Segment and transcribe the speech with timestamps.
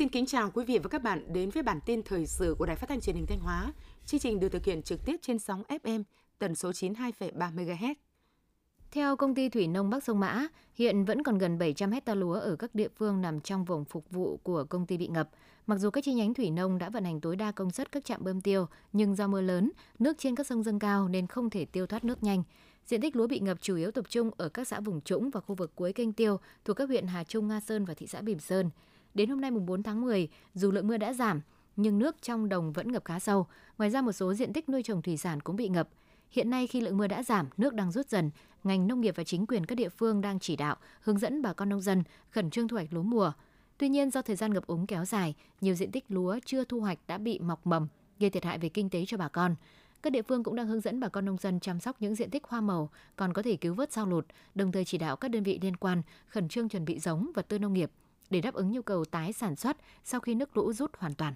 [0.00, 2.66] Xin kính chào quý vị và các bạn đến với bản tin thời sự của
[2.66, 3.72] Đài Phát thanh Truyền hình Thanh Hóa.
[4.06, 6.02] Chương trình được thực hiện trực tiếp trên sóng FM
[6.38, 7.94] tần số 92,3 MHz.
[8.90, 12.32] Theo công ty Thủy nông Bắc Sông Mã, hiện vẫn còn gần 700 hecta lúa
[12.32, 15.30] ở các địa phương nằm trong vùng phục vụ của công ty bị ngập.
[15.66, 18.04] Mặc dù các chi nhánh thủy nông đã vận hành tối đa công suất các
[18.04, 21.50] trạm bơm tiêu, nhưng do mưa lớn, nước trên các sông dâng cao nên không
[21.50, 22.42] thể tiêu thoát nước nhanh.
[22.86, 25.40] Diện tích lúa bị ngập chủ yếu tập trung ở các xã vùng trũng và
[25.40, 28.20] khu vực cuối kênh tiêu thuộc các huyện Hà Trung, Nga Sơn và thị xã
[28.20, 28.70] Bỉm Sơn.
[29.14, 31.40] Đến hôm nay mùng 4 tháng 10, dù lượng mưa đã giảm,
[31.76, 33.46] nhưng nước trong đồng vẫn ngập khá sâu.
[33.78, 35.88] Ngoài ra một số diện tích nuôi trồng thủy sản cũng bị ngập.
[36.30, 38.30] Hiện nay khi lượng mưa đã giảm, nước đang rút dần,
[38.64, 41.52] ngành nông nghiệp và chính quyền các địa phương đang chỉ đạo, hướng dẫn bà
[41.52, 43.32] con nông dân khẩn trương thu hoạch lúa mùa.
[43.78, 46.80] Tuy nhiên do thời gian ngập úng kéo dài, nhiều diện tích lúa chưa thu
[46.80, 47.88] hoạch đã bị mọc mầm,
[48.18, 49.54] gây thiệt hại về kinh tế cho bà con.
[50.02, 52.30] Các địa phương cũng đang hướng dẫn bà con nông dân chăm sóc những diện
[52.30, 55.30] tích hoa màu còn có thể cứu vớt sau lụt, đồng thời chỉ đạo các
[55.30, 57.90] đơn vị liên quan khẩn trương chuẩn bị giống vật tư nông nghiệp
[58.30, 61.34] để đáp ứng nhu cầu tái sản xuất sau khi nước lũ rút hoàn toàn.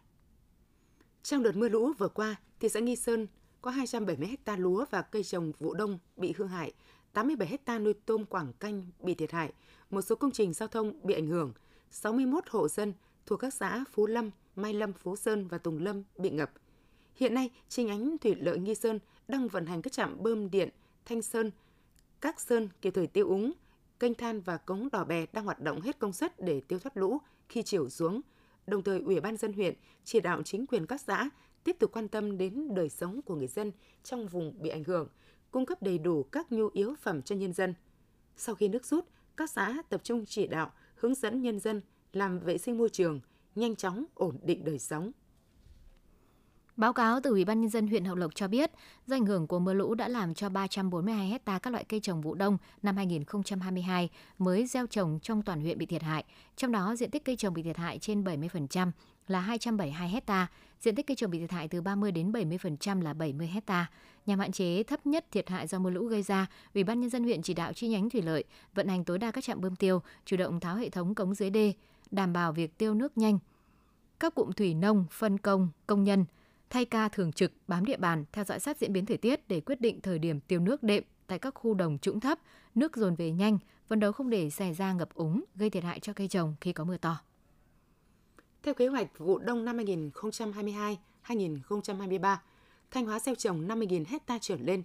[1.23, 3.27] Trong đợt mưa lũ vừa qua, thị xã Nghi Sơn
[3.63, 6.73] có 270 ha lúa và cây trồng vụ đông bị hư hại,
[7.13, 9.53] 87 ha nuôi tôm quảng canh bị thiệt hại,
[9.91, 11.53] một số công trình giao thông bị ảnh hưởng,
[11.91, 12.93] 61 hộ dân
[13.27, 16.53] thuộc các xã Phú Lâm, Mai Lâm, Phú Sơn và Tùng Lâm bị ngập.
[17.17, 18.99] Hiện nay, chi nhánh thủy lợi Nghi Sơn
[19.29, 20.69] đang vận hành các trạm bơm điện
[21.05, 21.51] Thanh Sơn,
[22.21, 23.53] Các Sơn kịp thời tiêu úng,
[24.01, 26.97] kênh than và cống đỏ bè đang hoạt động hết công suất để tiêu thoát
[26.97, 28.21] lũ khi chiều xuống.
[28.67, 31.31] Đồng thời, Ủy ban dân huyện chỉ đạo chính quyền các xã
[31.65, 35.09] tiếp tục quan tâm đến đời sống của người dân trong vùng bị ảnh hưởng,
[35.51, 37.75] cung cấp đầy đủ các nhu yếu phẩm cho nhân dân.
[38.37, 39.05] Sau khi nước rút,
[39.37, 41.81] các xã tập trung chỉ đạo, hướng dẫn nhân dân
[42.13, 43.21] làm vệ sinh môi trường,
[43.55, 45.13] nhanh chóng ổn định đời sống.
[46.77, 48.71] Báo cáo từ Ủy ban nhân dân huyện Hậu Lộc cho biết,
[49.07, 52.21] do ảnh hưởng của mưa lũ đã làm cho 342 hecta các loại cây trồng
[52.21, 56.25] vụ đông năm 2022 mới gieo trồng trong toàn huyện bị thiệt hại.
[56.57, 58.91] Trong đó, diện tích cây trồng bị thiệt hại trên 70%
[59.29, 60.47] là 272 hecta,
[60.81, 63.91] diện tích cây trồng bị thiệt hại từ 30 đến 70% là 70 hecta.
[64.27, 67.11] Nhằm hạn chế thấp nhất thiệt hại do mưa lũ gây ra, Ủy ban nhân
[67.11, 69.77] dân huyện chỉ đạo chi nhánh thủy lợi vận hành tối đa các trạm bơm
[69.77, 71.73] tiêu, chủ động tháo hệ thống cống dưới đê,
[72.11, 73.39] đảm bảo việc tiêu nước nhanh.
[74.21, 76.25] Các cụm thủy nông, phân công, công nhân
[76.75, 79.61] thay ca thường trực bám địa bàn theo dõi sát diễn biến thời tiết để
[79.61, 82.39] quyết định thời điểm tiêu nước đệm tại các khu đồng trũng thấp,
[82.75, 86.01] nước dồn về nhanh, phấn đấu không để xảy ra ngập úng gây thiệt hại
[86.01, 87.21] cho cây trồng khi có mưa to.
[88.63, 92.37] Theo kế hoạch vụ đông năm 2022-2023,
[92.91, 94.83] Thanh Hóa gieo trồng 50.000 hecta trở lên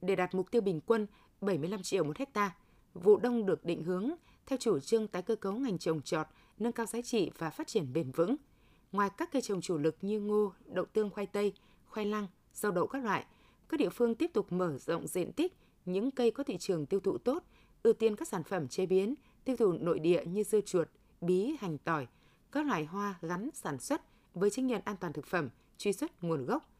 [0.00, 1.06] để đạt mục tiêu bình quân
[1.40, 2.54] 75 triệu một hecta.
[2.94, 4.10] Vụ đông được định hướng
[4.46, 6.26] theo chủ trương tái cơ cấu ngành trồng trọt,
[6.58, 8.36] nâng cao giá trị và phát triển bền vững–
[8.92, 11.52] Ngoài các cây trồng chủ lực như ngô, đậu tương khoai tây,
[11.86, 13.26] khoai lang, rau đậu các loại,
[13.68, 15.52] các địa phương tiếp tục mở rộng diện tích
[15.84, 17.44] những cây có thị trường tiêu thụ tốt,
[17.82, 19.14] ưu tiên các sản phẩm chế biến,
[19.44, 20.88] tiêu thụ nội địa như dưa chuột,
[21.20, 22.06] bí, hành tỏi,
[22.52, 24.02] các loại hoa gắn sản xuất
[24.34, 26.70] với chứng nhận an toàn thực phẩm, truy xuất nguồn gốc.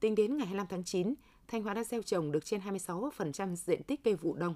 [0.00, 1.14] Tính đến ngày 25 tháng 9,
[1.48, 4.54] Thanh Hóa đã gieo trồng được trên 26% diện tích cây vụ đông.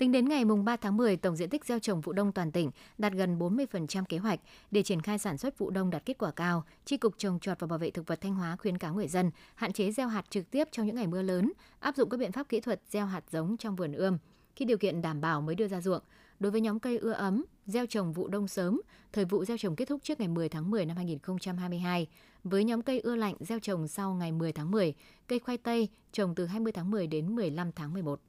[0.00, 2.70] Tính đến ngày 3 tháng 10, tổng diện tích gieo trồng vụ đông toàn tỉnh
[2.98, 4.40] đạt gần 40% kế hoạch.
[4.70, 7.60] Để triển khai sản xuất vụ đông đạt kết quả cao, Tri Cục Trồng trọt
[7.60, 10.30] và Bảo vệ Thực vật Thanh Hóa khuyến cáo người dân hạn chế gieo hạt
[10.30, 13.06] trực tiếp trong những ngày mưa lớn, áp dụng các biện pháp kỹ thuật gieo
[13.06, 14.18] hạt giống trong vườn ươm.
[14.56, 16.02] Khi điều kiện đảm bảo mới đưa ra ruộng.
[16.40, 18.80] Đối với nhóm cây ưa ấm, gieo trồng vụ đông sớm,
[19.12, 22.06] thời vụ gieo trồng kết thúc trước ngày 10 tháng 10 năm 2022.
[22.44, 24.94] Với nhóm cây ưa lạnh gieo trồng sau ngày 10 tháng 10,
[25.26, 28.20] cây khoai tây trồng từ 20 tháng 10 đến 15 tháng 11.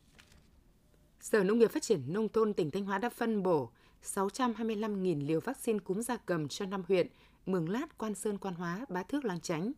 [1.22, 3.70] Sở Nông nghiệp Phát triển Nông thôn tỉnh Thanh Hóa đã phân bổ
[4.04, 7.08] 625.000 liều vaccine cúm gia cầm cho năm huyện
[7.46, 9.72] Mường Lát, Quan Sơn, Quan Hóa, Bá Thước, Lang Chánh.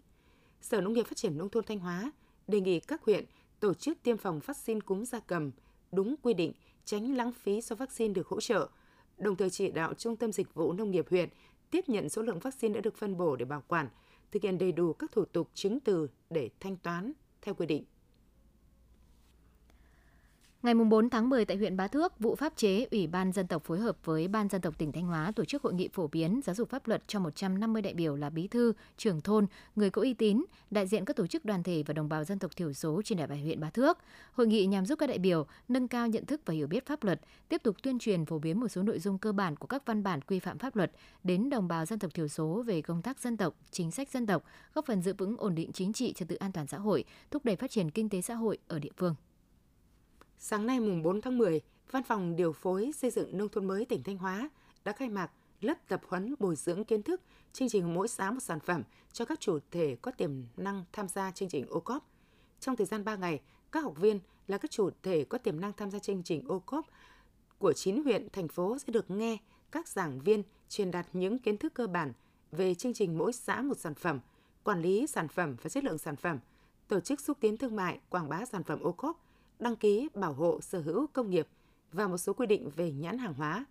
[0.61, 2.11] Sở Nông nghiệp Phát triển Nông thôn Thanh Hóa
[2.47, 3.25] đề nghị các huyện
[3.59, 5.51] tổ chức tiêm phòng vaccine cúm gia cầm
[5.91, 6.53] đúng quy định,
[6.85, 8.69] tránh lãng phí số vaccine được hỗ trợ,
[9.17, 11.29] đồng thời chỉ đạo Trung tâm Dịch vụ Nông nghiệp huyện
[11.71, 13.89] tiếp nhận số lượng vaccine đã được phân bổ để bảo quản,
[14.31, 17.11] thực hiện đầy đủ các thủ tục chứng từ để thanh toán
[17.41, 17.83] theo quy định.
[20.63, 23.63] Ngày 4 tháng 10 tại huyện Bá Thước, vụ pháp chế Ủy ban dân tộc
[23.63, 26.41] phối hợp với Ban dân tộc tỉnh Thanh Hóa tổ chức hội nghị phổ biến
[26.43, 30.01] giáo dục pháp luật cho 150 đại biểu là bí thư, trưởng thôn, người có
[30.01, 32.73] uy tín, đại diện các tổ chức đoàn thể và đồng bào dân tộc thiểu
[32.73, 33.97] số trên địa bàn huyện Bá Thước.
[34.33, 37.03] Hội nghị nhằm giúp các đại biểu nâng cao nhận thức và hiểu biết pháp
[37.03, 39.85] luật, tiếp tục tuyên truyền phổ biến một số nội dung cơ bản của các
[39.85, 40.91] văn bản quy phạm pháp luật
[41.23, 44.25] đến đồng bào dân tộc thiểu số về công tác dân tộc, chính sách dân
[44.25, 44.43] tộc,
[44.73, 47.45] góp phần giữ vững ổn định chính trị, trật tự an toàn xã hội, thúc
[47.45, 49.15] đẩy phát triển kinh tế xã hội ở địa phương.
[50.45, 51.61] Sáng nay mùng 4 tháng 10,
[51.91, 54.49] Văn phòng điều phối xây dựng nông thôn mới tỉnh Thanh Hóa
[54.85, 55.31] đã khai mạc
[55.61, 57.21] lớp tập huấn bồi dưỡng kiến thức
[57.53, 61.07] chương trình mỗi xã một sản phẩm cho các chủ thể có tiềm năng tham
[61.07, 62.03] gia chương trình OCOP.
[62.59, 63.41] Trong thời gian 3 ngày,
[63.71, 66.85] các học viên là các chủ thể có tiềm năng tham gia chương trình OCOP
[67.57, 69.37] của 9 huyện, thành phố sẽ được nghe,
[69.71, 72.13] các giảng viên truyền đạt những kiến thức cơ bản
[72.51, 74.19] về chương trình mỗi xã một sản phẩm,
[74.63, 76.39] quản lý sản phẩm và chất lượng sản phẩm,
[76.87, 79.23] tổ chức xúc tiến thương mại, quảng bá sản phẩm ô cốp,
[79.59, 81.47] đăng ký bảo hộ sở hữu công nghiệp
[81.91, 83.65] và một số quy định về nhãn hàng hóa.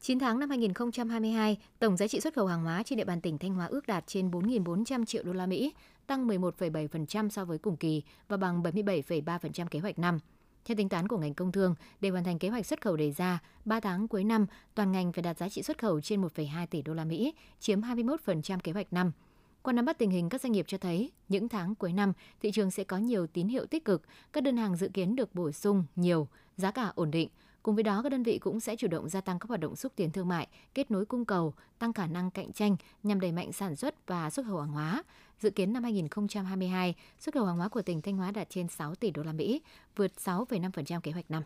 [0.00, 3.38] 9 tháng năm 2022, tổng giá trị xuất khẩu hàng hóa trên địa bàn tỉnh
[3.38, 5.72] Thanh Hóa ước đạt trên 4.400 triệu đô la Mỹ,
[6.06, 10.18] tăng 11,7% so với cùng kỳ và bằng 77,3% kế hoạch năm.
[10.64, 13.12] Theo tính toán của ngành công thương, để hoàn thành kế hoạch xuất khẩu đề
[13.12, 16.66] ra, 3 tháng cuối năm, toàn ngành phải đạt giá trị xuất khẩu trên 1,2
[16.66, 19.12] tỷ đô la Mỹ, chiếm 21% kế hoạch năm.
[19.64, 22.50] Qua nắm bắt tình hình các doanh nghiệp cho thấy, những tháng cuối năm, thị
[22.52, 24.02] trường sẽ có nhiều tín hiệu tích cực,
[24.32, 27.28] các đơn hàng dự kiến được bổ sung nhiều, giá cả ổn định.
[27.62, 29.76] Cùng với đó, các đơn vị cũng sẽ chủ động gia tăng các hoạt động
[29.76, 33.32] xúc tiến thương mại, kết nối cung cầu, tăng khả năng cạnh tranh nhằm đẩy
[33.32, 35.02] mạnh sản xuất và xuất khẩu hàng hóa.
[35.40, 38.94] Dự kiến năm 2022, xuất khẩu hàng hóa của tỉnh Thanh Hóa đạt trên 6
[38.94, 39.62] tỷ đô la Mỹ,
[39.96, 41.42] vượt 6,5% kế hoạch năm.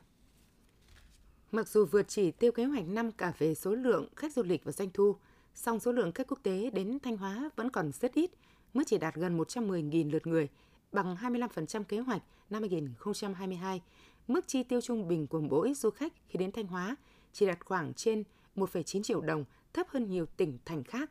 [1.53, 4.64] Mặc dù vượt chỉ tiêu kế hoạch năm cả về số lượng khách du lịch
[4.64, 5.17] và doanh thu,
[5.59, 8.31] song số lượng khách quốc tế đến Thanh Hóa vẫn còn rất ít,
[8.75, 10.49] mới chỉ đạt gần 110.000 lượt người,
[10.93, 13.83] bằng 25% kế hoạch năm 2022.
[14.29, 16.97] Mức chi tiêu trung bình của mỗi du khách khi đến Thanh Hóa
[17.33, 18.25] chỉ đạt khoảng trên
[18.57, 21.11] 1,9 triệu đồng, thấp hơn nhiều tỉnh thành khác.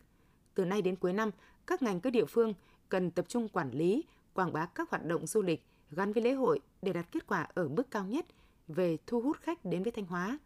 [0.54, 1.32] Từ nay đến cuối năm,
[1.68, 2.54] các ngành các địa phương
[2.90, 4.04] cần tập trung quản lý,
[4.34, 7.48] quảng bá các hoạt động du lịch gắn với lễ hội để đạt kết quả
[7.54, 8.26] ở mức cao nhất
[8.68, 10.40] về thu hút khách đến với Thanh Hóa.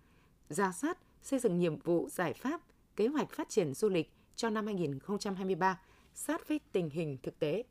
[0.50, 2.62] Ra soát, xây dựng nhiệm vụ giải pháp,
[2.96, 5.80] kế hoạch phát triển du lịch cho năm 2023
[6.14, 7.64] sát với tình hình thực tế.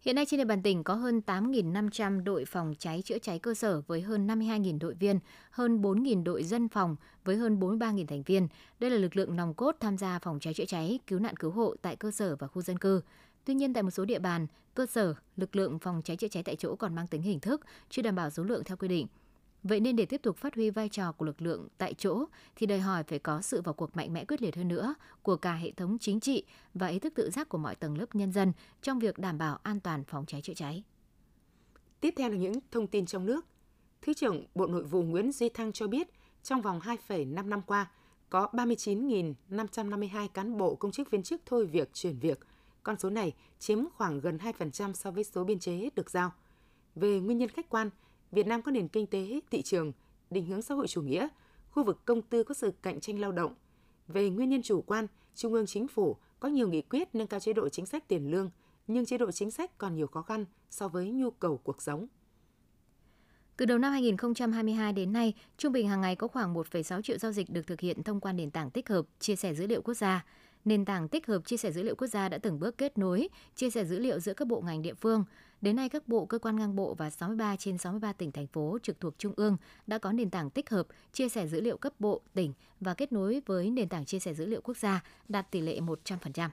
[0.00, 3.54] Hiện nay trên địa bàn tỉnh có hơn 8.500 đội phòng cháy chữa cháy cơ
[3.54, 5.18] sở với hơn 52.000 đội viên,
[5.50, 8.48] hơn 4.000 đội dân phòng với hơn 43.000 thành viên.
[8.78, 11.50] Đây là lực lượng nòng cốt tham gia phòng cháy chữa cháy, cứu nạn cứu
[11.50, 13.00] hộ tại cơ sở và khu dân cư.
[13.44, 16.42] Tuy nhiên tại một số địa bàn, cơ sở, lực lượng phòng cháy chữa cháy
[16.42, 19.06] tại chỗ còn mang tính hình thức, chưa đảm bảo số lượng theo quy định.
[19.62, 22.24] Vậy nên để tiếp tục phát huy vai trò của lực lượng tại chỗ
[22.56, 25.36] thì đòi hỏi phải có sự vào cuộc mạnh mẽ quyết liệt hơn nữa của
[25.36, 28.32] cả hệ thống chính trị và ý thức tự giác của mọi tầng lớp nhân
[28.32, 28.52] dân
[28.82, 30.84] trong việc đảm bảo an toàn phòng cháy chữa cháy.
[32.00, 33.46] Tiếp theo là những thông tin trong nước.
[34.02, 36.08] Thứ trưởng Bộ Nội vụ Nguyễn Duy Thăng cho biết,
[36.42, 37.90] trong vòng 2,5 năm qua,
[38.30, 42.40] có 39.552 cán bộ công chức viên chức thôi việc chuyển việc.
[42.82, 46.32] Con số này chiếm khoảng gần 2% so với số biên chế được giao.
[46.94, 47.90] Về nguyên nhân khách quan,
[48.32, 49.92] Việt Nam có nền kinh tế, thị trường,
[50.30, 51.28] định hướng xã hội chủ nghĩa,
[51.70, 53.54] khu vực công tư có sự cạnh tranh lao động.
[54.08, 57.40] Về nguyên nhân chủ quan, Trung ương Chính phủ có nhiều nghị quyết nâng cao
[57.40, 58.50] chế độ chính sách tiền lương,
[58.86, 62.06] nhưng chế độ chính sách còn nhiều khó khăn so với nhu cầu cuộc sống.
[63.56, 67.32] Từ đầu năm 2022 đến nay, trung bình hàng ngày có khoảng 1,6 triệu giao
[67.32, 69.94] dịch được thực hiện thông qua nền tảng tích hợp chia sẻ dữ liệu quốc
[69.94, 70.24] gia.
[70.64, 73.28] Nền tảng tích hợp chia sẻ dữ liệu quốc gia đã từng bước kết nối,
[73.54, 75.24] chia sẻ dữ liệu giữa các bộ ngành địa phương.
[75.60, 78.78] Đến nay, các bộ, cơ quan ngang bộ và 63 trên 63 tỉnh, thành phố
[78.82, 81.92] trực thuộc Trung ương đã có nền tảng tích hợp, chia sẻ dữ liệu cấp
[81.98, 85.50] bộ, tỉnh và kết nối với nền tảng chia sẻ dữ liệu quốc gia đạt
[85.50, 86.48] tỷ lệ 100%.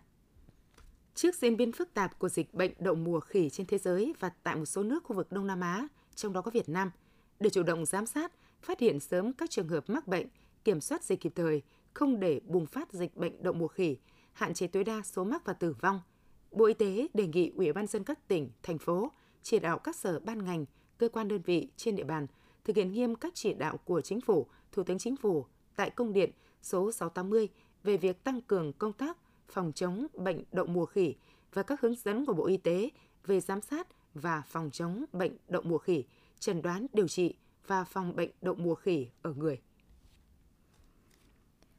[1.16, 4.30] Trước diễn biến phức tạp của dịch bệnh đậu mùa khỉ trên thế giới và
[4.44, 6.92] tại một số nước khu vực Đông Nam Á, trong đó có Việt Nam,
[7.40, 8.32] để chủ động giám sát,
[8.62, 10.28] phát hiện sớm các trường hợp mắc bệnh,
[10.64, 11.62] kiểm soát dịch kịp thời,
[11.98, 13.98] không để bùng phát dịch bệnh đậu mùa khỉ,
[14.34, 16.02] hạn chế tối đa số mắc và tử vong–
[16.52, 19.12] Bộ Y tế đề nghị Ủy ban dân các tỉnh, thành phố
[19.44, 20.66] chỉ đạo các sở ban ngành,
[20.98, 22.28] cơ quan đơn vị trên địa bàn
[22.64, 25.46] thực hiện nghiêm các chỉ đạo của Chính phủ, Thủ tướng Chính phủ
[25.76, 26.32] tại công điện
[26.62, 27.50] số 680
[27.84, 29.18] về việc tăng cường công tác
[29.48, 31.16] phòng chống bệnh đậu mùa khỉ
[31.54, 32.90] và các hướng dẫn của Bộ Y tế
[33.26, 36.06] về giám sát và phòng chống bệnh đậu mùa khỉ,
[36.40, 37.36] chẩn đoán điều trị
[37.68, 39.62] và phòng bệnh đậu mùa khỉ ở người.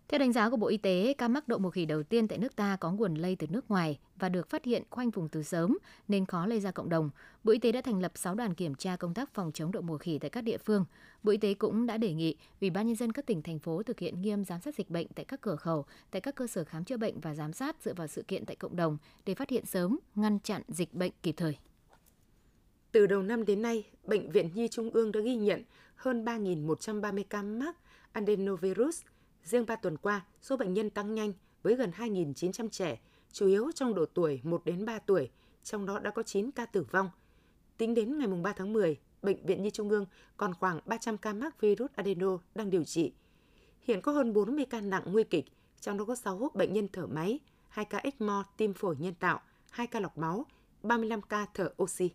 [0.08, 2.38] Theo đánh giá của Bộ Y tế, ca mắc đậu mùa khỉ đầu tiên tại
[2.38, 5.42] nước ta có nguồn lây từ nước ngoài và được phát hiện khoanh vùng từ
[5.42, 7.10] sớm nên khó lây ra cộng đồng.
[7.44, 9.82] Bộ Y tế đã thành lập 6 đoàn kiểm tra công tác phòng chống đậu
[9.82, 10.84] mùa khỉ tại các địa phương.
[11.22, 13.82] Bộ Y tế cũng đã đề nghị Ủy ban nhân dân các tỉnh thành phố
[13.82, 16.64] thực hiện nghiêm giám sát dịch bệnh tại các cửa khẩu, tại các cơ sở
[16.64, 19.50] khám chữa bệnh và giám sát dựa vào sự kiện tại cộng đồng để phát
[19.50, 21.56] hiện sớm, ngăn chặn dịch bệnh kịp thời.
[22.92, 25.62] Từ đầu năm đến nay, Bệnh viện Nhi Trung ương đã ghi nhận
[25.96, 27.76] hơn 3.130 ca mắc
[28.12, 29.00] adenovirus–
[29.48, 33.00] Riêng 3 tuần qua, số bệnh nhân tăng nhanh với gần 2.900 trẻ,
[33.32, 35.30] chủ yếu trong độ tuổi 1 đến 3 tuổi,
[35.64, 37.10] trong đó đã có 9 ca tử vong.
[37.76, 41.32] Tính đến ngày 3 tháng 10, Bệnh viện Nhi Trung ương còn khoảng 300 ca
[41.32, 43.12] mắc virus adeno đang điều trị.
[43.80, 45.44] Hiện có hơn 40 ca nặng nguy kịch,
[45.80, 49.40] trong đó có 6 bệnh nhân thở máy, 2 ca ECMO tim phổi nhân tạo,
[49.70, 50.46] 2 ca lọc máu,
[50.82, 52.10] 35 ca thở oxy.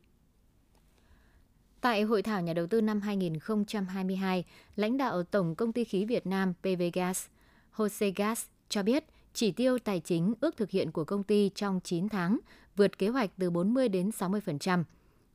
[1.83, 6.27] Tại hội thảo nhà đầu tư năm 2022, lãnh đạo Tổng công ty khí Việt
[6.27, 7.25] Nam PVGas,
[7.75, 11.79] Jose Gas cho biết chỉ tiêu tài chính ước thực hiện của công ty trong
[11.83, 12.39] 9 tháng
[12.75, 14.83] vượt kế hoạch từ 40 đến 60%.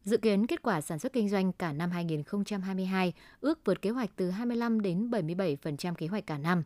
[0.04, 4.10] Dự kiến kết quả sản xuất kinh doanh cả năm 2022 ước vượt kế hoạch
[4.16, 6.62] từ 25 đến 77% kế hoạch cả năm.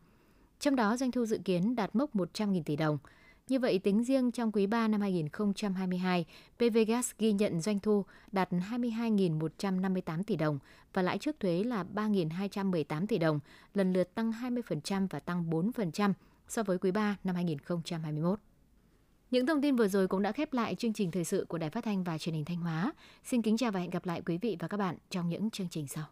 [0.60, 2.98] Trong đó doanh thu dự kiến đạt mốc 100.000 tỷ đồng.
[3.52, 8.50] Như vậy, tính riêng trong quý 3 năm 2022, PVGas ghi nhận doanh thu đạt
[8.52, 10.58] 22.158 tỷ đồng
[10.92, 13.40] và lãi trước thuế là 3.218 tỷ đồng,
[13.74, 16.12] lần lượt tăng 20% và tăng 4%
[16.48, 18.38] so với quý 3 năm 2021.
[19.30, 21.70] Những thông tin vừa rồi cũng đã khép lại chương trình thời sự của Đài
[21.70, 22.92] Phát thanh và Truyền hình Thanh Hóa.
[23.24, 25.68] Xin kính chào và hẹn gặp lại quý vị và các bạn trong những chương
[25.68, 26.04] trình sau.